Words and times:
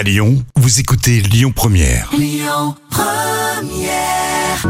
À 0.00 0.02
Lyon, 0.02 0.42
vous 0.56 0.80
écoutez 0.80 1.20
Lyon 1.20 1.52
Première. 1.54 2.08
Lyon 2.16 2.74
Première. 2.88 4.66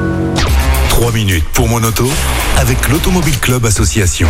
3 0.89 1.13
minutes 1.13 1.45
pour 1.53 1.69
mon 1.69 1.85
auto 1.85 2.11
avec 2.57 2.89
l'Automobile 2.89 3.39
Club 3.39 3.65
Association. 3.65 4.27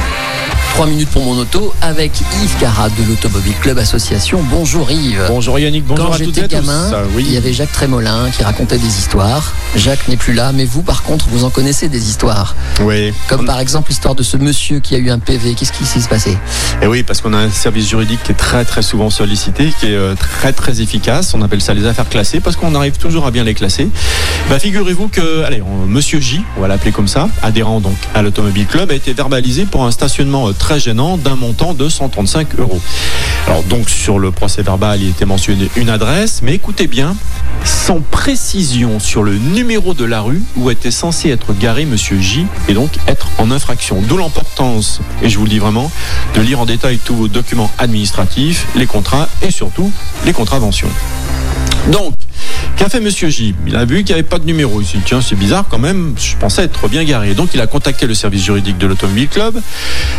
3 0.74 0.86
minutes 0.86 1.10
pour 1.10 1.22
mon 1.24 1.36
auto 1.38 1.74
avec 1.82 2.12
Yves 2.42 2.56
Carat 2.58 2.88
de 2.90 3.02
l'Automobile 3.06 3.52
Club 3.60 3.76
Association. 3.78 4.42
Bonjour 4.42 4.90
Yves. 4.90 5.24
Bonjour 5.28 5.58
Yannick, 5.58 5.84
bonjour 5.84 6.06
Quand 6.06 6.12
à 6.14 6.16
j'étais 6.16 6.42
tous. 6.42 6.48
gamin, 6.48 6.90
oui. 7.14 7.24
il 7.28 7.34
y 7.34 7.36
avait 7.36 7.52
Jacques 7.52 7.72
Trémolin 7.72 8.30
qui 8.30 8.42
racontait 8.44 8.78
des 8.78 8.86
histoires. 8.98 9.52
Jacques 9.76 10.08
n'est 10.08 10.16
plus 10.16 10.32
là, 10.32 10.52
mais 10.54 10.64
vous 10.64 10.80
par 10.82 11.02
contre, 11.02 11.26
vous 11.28 11.44
en 11.44 11.50
connaissez 11.50 11.88
des 11.88 12.08
histoires. 12.08 12.54
Oui. 12.80 13.12
Comme 13.28 13.44
par 13.44 13.60
exemple 13.60 13.90
l'histoire 13.90 14.14
de 14.14 14.22
ce 14.22 14.38
monsieur 14.38 14.78
qui 14.80 14.94
a 14.94 14.98
eu 14.98 15.10
un 15.10 15.18
PV. 15.18 15.54
Qu'est-ce 15.54 15.72
qui 15.72 15.84
s'est 15.84 16.08
passé? 16.08 16.38
Et 16.80 16.86
oui, 16.86 17.02
parce 17.02 17.20
qu'on 17.20 17.34
a 17.34 17.38
un 17.38 17.50
service 17.50 17.88
juridique 17.88 18.22
qui 18.22 18.32
est 18.32 18.36
très 18.36 18.64
très 18.64 18.82
souvent 18.82 19.10
sollicité, 19.10 19.74
qui 19.80 19.86
est 19.86 19.94
euh, 19.96 20.14
très 20.14 20.52
très 20.54 20.80
efficace. 20.80 21.34
On 21.34 21.42
appelle 21.42 21.60
ça 21.60 21.74
les 21.74 21.84
affaires 21.84 22.08
classées 22.08 22.40
parce 22.40 22.56
qu'on 22.56 22.74
arrive 22.74 22.96
toujours 22.96 23.26
à 23.26 23.30
bien 23.30 23.44
les 23.44 23.54
classer. 23.54 23.88
Bah, 24.48 24.58
figurez-vous 24.58 25.08
que, 25.08 25.42
allez, 25.44 25.60
on- 25.62 25.84
Monsieur 25.86 26.20
J, 26.20 26.40
on 26.56 26.60
va 26.62 26.68
l'appeler 26.68 26.92
comme 26.92 27.08
ça, 27.08 27.28
adhérent 27.42 27.80
donc 27.80 27.96
à 28.14 28.22
l'Automobile 28.22 28.66
Club, 28.66 28.90
a 28.90 28.94
été 28.94 29.12
verbalisé 29.12 29.66
pour 29.66 29.84
un 29.84 29.90
stationnement 29.90 30.48
très 30.60 30.78
gênant 30.78 31.16
d'un 31.16 31.34
montant 31.34 31.74
de 31.74 31.88
135 31.88 32.60
euros. 32.60 32.80
Alors 33.46 33.64
donc 33.64 33.90
sur 33.90 34.20
le 34.20 34.30
procès 34.30 34.62
verbal, 34.62 35.00
il 35.02 35.08
était 35.08 35.24
mentionné 35.24 35.68
une 35.74 35.88
adresse, 35.88 36.42
mais 36.42 36.54
écoutez 36.54 36.86
bien, 36.86 37.16
sans 37.64 38.00
précision 38.00 39.00
sur 39.00 39.24
le 39.24 39.36
numéro 39.36 39.94
de 39.94 40.04
la 40.04 40.20
rue 40.20 40.42
où 40.56 40.70
était 40.70 40.92
censé 40.92 41.30
être 41.30 41.54
garé 41.54 41.86
Monsieur 41.86 42.20
J 42.20 42.46
et 42.68 42.74
donc 42.74 42.90
être 43.08 43.26
en 43.38 43.50
infraction. 43.50 44.02
D'où 44.06 44.18
l'importance, 44.18 45.00
et 45.22 45.30
je 45.30 45.38
vous 45.38 45.44
le 45.44 45.50
dis 45.50 45.58
vraiment, 45.58 45.90
de 46.34 46.42
lire 46.42 46.60
en 46.60 46.66
détail 46.66 46.98
tous 46.98 47.16
vos 47.16 47.28
documents 47.28 47.70
administratifs, 47.78 48.66
les 48.76 48.86
contrats 48.86 49.28
et 49.42 49.50
surtout 49.50 49.90
les 50.26 50.32
contraventions. 50.32 50.90
Donc, 51.88 52.12
qu'a 52.80 52.88
fait 52.88 53.00
Monsieur 53.00 53.28
J? 53.28 53.54
Il 53.66 53.76
a 53.76 53.84
vu 53.84 53.96
qu'il 53.96 54.06
n'y 54.06 54.12
avait 54.20 54.22
pas 54.22 54.38
de 54.38 54.46
numéro. 54.46 54.80
Il 54.80 54.86
s'est 54.86 54.96
dit, 54.96 55.04
tiens, 55.04 55.20
c'est 55.20 55.34
bizarre 55.34 55.66
quand 55.68 55.78
même, 55.78 56.14
je 56.18 56.34
pensais 56.36 56.62
être 56.62 56.88
bien 56.88 57.04
garé. 57.04 57.34
Donc, 57.34 57.50
il 57.52 57.60
a 57.60 57.66
contacté 57.66 58.06
le 58.06 58.14
service 58.14 58.42
juridique 58.42 58.78
de 58.78 58.86
l'Automobile 58.86 59.28
Club 59.28 59.60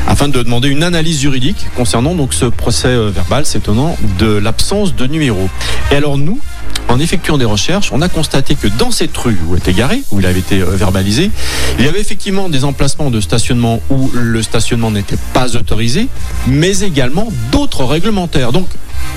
afin 0.07 0.27
de 0.27 0.43
demander 0.43 0.67
une 0.67 0.83
analyse 0.83 1.21
juridique 1.21 1.65
concernant 1.75 2.13
donc 2.13 2.35
ce 2.35 2.45
procès 2.45 2.89
euh, 2.89 3.09
verbal 3.09 3.47
s'étonnant 3.47 3.97
de 4.19 4.27
l'absence 4.27 4.95
de 4.95 5.07
numéro. 5.07 5.49
Et 5.91 5.95
alors, 5.95 6.19
nous, 6.19 6.39
en 6.87 6.99
effectuant 6.99 7.39
des 7.39 7.45
recherches, 7.45 7.91
on 7.93 8.01
a 8.03 8.09
constaté 8.09 8.53
que 8.53 8.67
dans 8.67 8.91
cette 8.91 9.17
rue 9.17 9.39
où 9.47 9.55
était 9.55 9.73
garé, 9.73 10.03
où 10.11 10.19
il 10.19 10.27
avait 10.27 10.39
été 10.39 10.61
euh, 10.61 10.75
verbalisé, 10.75 11.31
il 11.79 11.85
y 11.85 11.87
avait 11.87 12.01
effectivement 12.01 12.47
des 12.47 12.63
emplacements 12.63 13.09
de 13.09 13.21
stationnement 13.21 13.81
où 13.89 14.11
le 14.13 14.43
stationnement 14.43 14.91
n'était 14.91 15.17
pas 15.33 15.55
autorisé, 15.55 16.09
mais 16.45 16.81
également 16.81 17.33
d'autres 17.51 17.85
réglementaires. 17.85 18.51
Donc, 18.51 18.67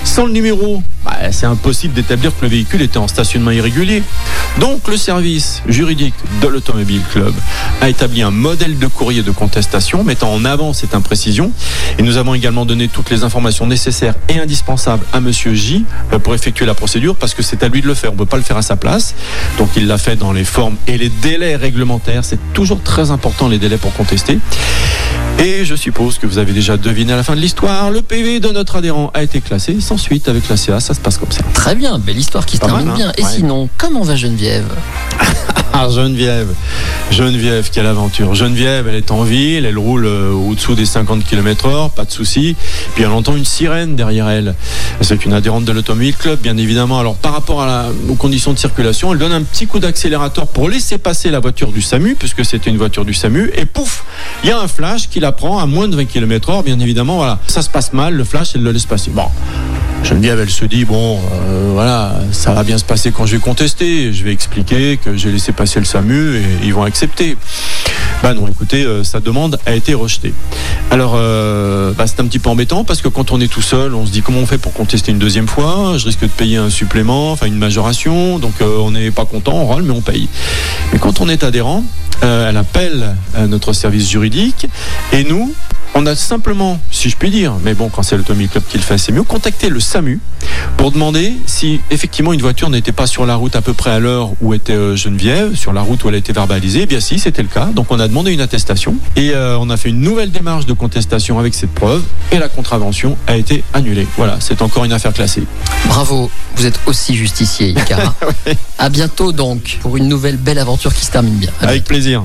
sans 0.04 0.26
le 0.26 0.32
numéro, 0.32 0.82
bah, 1.04 1.32
c'est 1.32 1.46
impossible 1.46 1.94
d'établir 1.94 2.30
que 2.36 2.42
le 2.42 2.48
véhicule 2.48 2.82
était 2.82 2.98
en 2.98 3.08
stationnement 3.08 3.50
irrégulier. 3.50 4.02
Donc, 4.60 4.86
le 4.88 4.96
service 4.96 5.62
juridique 5.66 6.14
de 6.40 6.46
l'Automobile 6.46 7.02
Club 7.10 7.34
a 7.80 7.88
établi 7.88 8.22
un 8.22 8.30
modèle 8.30 8.78
de 8.78 8.86
courrier 8.86 9.22
de 9.22 9.30
contestation 9.30 10.04
mettant 10.04 10.32
en 10.32 10.44
avant 10.44 10.72
cette 10.72 10.94
imprécision. 10.94 11.50
Et 11.98 12.02
nous 12.02 12.16
avons 12.16 12.34
également 12.34 12.64
donné 12.64 12.88
toutes 12.88 13.10
les 13.10 13.24
informations 13.24 13.66
nécessaires 13.66 14.14
et 14.28 14.38
indispensables 14.38 15.04
à 15.12 15.20
Monsieur 15.20 15.54
J 15.54 15.84
euh, 16.12 16.18
pour 16.18 16.34
effectuer 16.34 16.66
la 16.66 16.74
procédure 16.74 17.16
parce 17.16 17.34
que 17.34 17.42
c'est 17.42 17.62
à 17.62 17.68
lui 17.68 17.80
de 17.80 17.86
le 17.86 17.94
faire. 17.94 18.10
On 18.10 18.14
ne 18.14 18.18
peut 18.18 18.26
pas 18.26 18.36
le 18.36 18.42
faire 18.42 18.56
à 18.56 18.62
sa 18.62 18.76
place. 18.76 19.14
Donc, 19.58 19.70
il 19.76 19.86
l'a 19.86 19.98
fait 19.98 20.16
dans 20.16 20.32
les 20.32 20.44
formes 20.44 20.76
et 20.86 20.96
les 20.98 21.08
délais 21.08 21.56
réglementaires. 21.56 22.24
C'est 22.24 22.52
toujours 22.52 22.82
très 22.82 23.10
important 23.10 23.48
les 23.48 23.58
délais 23.58 23.78
pour 23.78 23.92
contester. 23.94 24.38
Et 25.38 25.64
je 25.64 25.74
suppose 25.74 26.18
que 26.18 26.26
vous 26.26 26.38
avez 26.38 26.52
déjà 26.52 26.76
deviné 26.76 27.12
à 27.12 27.16
la 27.16 27.22
fin 27.22 27.34
de 27.34 27.40
l'histoire, 27.40 27.90
le 27.90 28.02
PV 28.02 28.40
de 28.40 28.48
notre 28.48 28.76
adhérent 28.76 29.10
a 29.14 29.22
été 29.22 29.40
classé 29.40 29.80
sans 29.80 29.98
suite 29.98 30.28
avec 30.28 30.48
la 30.48 30.56
CA. 30.56 30.80
Ça 30.80 30.94
se 30.94 31.00
passe 31.00 31.18
comme 31.18 31.32
ça. 31.32 31.42
Très 31.52 31.74
bien, 31.74 31.98
belle 31.98 32.18
histoire 32.18 32.46
qui 32.46 32.56
se 32.56 32.60
termine 32.62 32.88
hein 32.88 32.94
bien. 32.94 33.12
Et 33.18 33.22
Ouais. 33.24 33.30
sinon, 33.30 33.68
comment 33.76 34.02
va 34.02 34.16
Geneviève? 34.16 34.66
Ah, 35.76 35.88
Geneviève. 35.88 36.54
Geneviève, 37.10 37.68
quelle 37.72 37.86
aventure. 37.86 38.32
Geneviève, 38.36 38.86
elle 38.86 38.94
est 38.94 39.10
en 39.10 39.24
ville, 39.24 39.66
elle 39.66 39.76
roule 39.76 40.06
euh, 40.06 40.30
au-dessous 40.30 40.76
des 40.76 40.86
50 40.86 41.24
km 41.24 41.66
heure, 41.66 41.90
pas 41.90 42.04
de 42.04 42.12
souci. 42.12 42.54
Puis 42.94 43.02
elle 43.02 43.10
entend 43.10 43.34
une 43.34 43.44
sirène 43.44 43.96
derrière 43.96 44.28
elle. 44.28 44.54
C'est 45.00 45.24
une 45.24 45.32
adhérente 45.32 45.64
de 45.64 45.72
l'Automobile 45.72 46.14
Club, 46.16 46.38
bien 46.40 46.56
évidemment. 46.58 47.00
Alors, 47.00 47.16
par 47.16 47.32
rapport 47.32 47.66
aux 48.08 48.14
conditions 48.14 48.52
de 48.52 48.58
circulation, 48.58 49.12
elle 49.12 49.18
donne 49.18 49.32
un 49.32 49.42
petit 49.42 49.66
coup 49.66 49.80
d'accélérateur 49.80 50.46
pour 50.46 50.68
laisser 50.68 50.96
passer 50.96 51.32
la 51.32 51.40
voiture 51.40 51.72
du 51.72 51.82
SAMU, 51.82 52.14
puisque 52.14 52.44
c'était 52.44 52.70
une 52.70 52.78
voiture 52.78 53.04
du 53.04 53.12
SAMU. 53.12 53.50
Et 53.56 53.64
pouf, 53.64 54.04
il 54.44 54.50
y 54.50 54.52
a 54.52 54.60
un 54.60 54.68
flash 54.68 55.08
qui 55.08 55.18
la 55.18 55.32
prend 55.32 55.58
à 55.58 55.66
moins 55.66 55.88
de 55.88 55.96
20 55.96 56.04
km 56.04 56.50
heure, 56.50 56.62
bien 56.62 56.78
évidemment. 56.78 57.16
Voilà. 57.16 57.40
Ça 57.48 57.62
se 57.62 57.68
passe 57.68 57.92
mal, 57.92 58.14
le 58.14 58.22
flash, 58.22 58.52
elle 58.54 58.62
le 58.62 58.70
laisse 58.70 58.86
passer. 58.86 59.10
Bon. 59.10 59.26
Geneviève, 60.04 60.38
elle 60.38 60.50
se 60.50 60.66
dit 60.66 60.84
bon, 60.84 61.18
euh, 61.18 61.70
voilà, 61.72 62.14
ça 62.30 62.52
va 62.52 62.62
bien 62.62 62.76
se 62.76 62.84
passer 62.84 63.10
quand 63.10 63.24
je 63.24 63.36
vais 63.36 63.42
contester. 63.42 64.12
Je 64.12 64.22
vais 64.22 64.32
expliquer 64.32 64.98
que 64.98 65.16
j'ai 65.16 65.32
laissé 65.32 65.52
passer 65.52 65.80
le 65.80 65.86
SAMU 65.86 66.36
et 66.36 66.42
ils 66.62 66.74
vont 66.74 66.82
accepter. 66.82 67.38
Bah 68.22 68.34
non, 68.34 68.46
écoutez, 68.46 68.84
euh, 68.84 69.02
sa 69.02 69.20
demande 69.20 69.58
a 69.64 69.74
été 69.74 69.94
rejetée. 69.94 70.34
Alors, 70.90 71.14
euh, 71.16 71.92
bah, 71.96 72.06
c'est 72.06 72.20
un 72.20 72.26
petit 72.26 72.38
peu 72.38 72.50
embêtant 72.50 72.84
parce 72.84 73.00
que 73.00 73.08
quand 73.08 73.32
on 73.32 73.40
est 73.40 73.48
tout 73.48 73.62
seul, 73.62 73.94
on 73.94 74.06
se 74.06 74.12
dit 74.12 74.20
comment 74.20 74.40
on 74.40 74.46
fait 74.46 74.58
pour 74.58 74.74
contester 74.74 75.10
une 75.10 75.18
deuxième 75.18 75.48
fois? 75.48 75.94
Je 75.96 76.04
risque 76.04 76.20
de 76.20 76.26
payer 76.26 76.58
un 76.58 76.70
supplément, 76.70 77.32
enfin 77.32 77.46
une 77.46 77.58
majoration, 77.58 78.38
donc 78.38 78.54
euh, 78.60 78.78
on 78.78 78.90
n'est 78.90 79.10
pas 79.10 79.24
content, 79.24 79.54
on 79.54 79.66
râle, 79.66 79.82
mais 79.82 79.92
on 79.92 80.02
paye. 80.02 80.28
Mais 80.92 80.98
quand 80.98 81.20
on 81.20 81.28
est 81.28 81.44
adhérent, 81.44 81.82
euh, 82.22 82.48
elle 82.48 82.56
appelle 82.56 83.16
à 83.34 83.46
notre 83.46 83.72
service 83.72 84.08
juridique 84.08 84.66
et 85.12 85.24
nous, 85.24 85.52
on 85.94 86.06
a 86.06 86.16
simplement, 86.16 86.80
si 86.90 87.08
je 87.08 87.16
puis 87.16 87.30
dire, 87.30 87.54
mais 87.62 87.74
bon, 87.74 87.88
quand 87.88 88.02
c'est 88.02 88.16
l'Automobile 88.16 88.48
Club 88.48 88.64
qui 88.68 88.78
le 88.78 88.82
fait, 88.82 88.98
c'est 88.98 89.12
mieux, 89.12 89.22
contacter 89.22 89.68
le 89.68 89.80
SAMU 89.80 90.20
pour 90.76 90.90
demander 90.90 91.34
si 91.46 91.80
effectivement 91.90 92.32
une 92.32 92.42
voiture 92.42 92.68
n'était 92.68 92.92
pas 92.92 93.06
sur 93.06 93.26
la 93.26 93.36
route 93.36 93.54
à 93.56 93.62
peu 93.62 93.74
près 93.74 93.90
à 93.90 94.00
l'heure 94.00 94.30
où 94.40 94.54
était 94.54 94.72
euh, 94.72 94.96
Geneviève, 94.96 95.54
sur 95.54 95.72
la 95.72 95.82
route 95.82 96.02
où 96.04 96.08
elle 96.08 96.16
a 96.16 96.18
été 96.18 96.32
verbalisée. 96.32 96.80
Eh 96.82 96.86
bien 96.86 97.00
si, 97.00 97.18
c'était 97.18 97.42
le 97.42 97.48
cas. 97.48 97.66
Donc 97.66 97.86
on 97.90 98.00
a 98.00 98.08
demandé 98.08 98.32
une 98.32 98.40
attestation 98.40 98.96
et 99.16 99.30
euh, 99.30 99.56
on 99.58 99.70
a 99.70 99.76
fait 99.76 99.90
une 99.90 100.00
nouvelle 100.00 100.30
démarche 100.30 100.66
de 100.66 100.72
contestation 100.72 101.38
avec 101.38 101.54
cette 101.54 101.72
preuve 101.72 102.02
et 102.32 102.38
la 102.38 102.48
contravention 102.48 103.16
a 103.26 103.36
été 103.36 103.62
annulée. 103.72 104.06
Voilà, 104.16 104.38
c'est 104.40 104.62
encore 104.62 104.84
une 104.84 104.92
affaire 104.92 105.12
classée. 105.12 105.44
Bravo, 105.86 106.30
vous 106.56 106.66
êtes 106.66 106.80
aussi 106.86 107.14
justicier, 107.14 107.70
Yves 107.70 107.84
Carat. 107.84 108.14
À 108.78 108.88
bientôt 108.88 109.32
donc 109.32 109.78
pour 109.80 109.96
une 109.96 110.08
nouvelle 110.08 110.36
belle 110.36 110.58
aventure 110.58 110.92
qui 110.92 111.04
se 111.04 111.10
termine 111.10 111.36
bien. 111.36 111.50
À 111.60 111.68
Avec 111.68 111.84
plaisir. 111.84 112.24